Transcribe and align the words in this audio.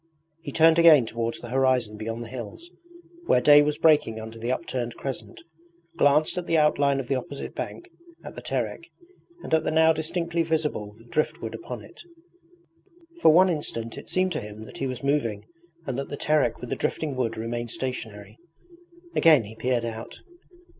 He 0.41 0.51
turned 0.51 0.79
again 0.79 1.05
towards 1.05 1.41
the 1.41 1.49
horizon 1.49 1.95
beyond 1.95 2.23
the 2.23 2.27
hills, 2.29 2.71
where 3.27 3.39
day 3.39 3.61
was 3.61 3.77
breaking 3.77 4.19
under 4.19 4.39
the 4.39 4.51
upturned 4.51 4.95
crescent, 4.95 5.39
glanced 5.95 6.39
at 6.39 6.47
the 6.47 6.57
outline 6.57 6.99
of 6.99 7.07
the 7.07 7.13
opposite 7.13 7.53
bank, 7.53 7.87
at 8.25 8.33
the 8.33 8.41
Terek, 8.41 8.89
and 9.43 9.53
at 9.53 9.63
the 9.63 9.69
now 9.69 9.93
distinctly 9.93 10.41
visible 10.41 10.95
driftwood 11.11 11.53
upon 11.53 11.83
it. 11.83 12.01
For 13.21 13.29
one 13.29 13.47
instant 13.47 13.95
it 13.95 14.09
seemed 14.09 14.31
to 14.31 14.41
him 14.41 14.63
that 14.65 14.77
he 14.79 14.87
was 14.87 15.03
moving 15.03 15.45
and 15.85 15.99
that 15.99 16.09
the 16.09 16.17
Terek 16.17 16.57
with 16.59 16.71
the 16.71 16.75
drifting 16.75 17.15
wood 17.15 17.37
remained 17.37 17.69
stationary. 17.69 18.39
Again 19.15 19.43
he 19.43 19.55
peered 19.55 19.85
out. 19.85 20.21